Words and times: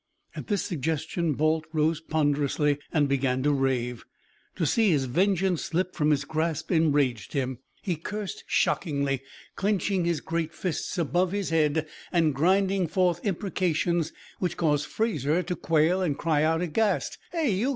At 0.35 0.47
this 0.47 0.63
suggestion, 0.63 1.33
Balt 1.33 1.65
rose 1.71 2.01
ponderously 2.01 2.79
and 2.91 3.07
began 3.07 3.43
to 3.43 3.51
rave. 3.51 4.03
To 4.55 4.65
see 4.65 4.89
his 4.89 5.05
vengeance 5.05 5.63
slip 5.63 5.93
from 5.93 6.09
his 6.09 6.25
grasp 6.25 6.71
enraged 6.71 7.33
him. 7.33 7.59
He 7.83 7.97
cursed 7.97 8.43
shockingly, 8.47 9.21
clinching 9.55 10.05
his 10.05 10.19
great 10.19 10.55
fists 10.55 10.97
above 10.97 11.33
his 11.33 11.51
head, 11.51 11.87
and 12.11 12.33
grinding 12.33 12.87
forth 12.87 13.23
imprecations 13.23 14.11
which 14.39 14.57
caused 14.57 14.87
Fraser 14.87 15.43
to 15.43 15.55
quail 15.55 16.01
and 16.01 16.17
cry 16.17 16.41
out 16.41 16.61
aghast: 16.61 17.19
"Hey, 17.31 17.51
you! 17.51 17.69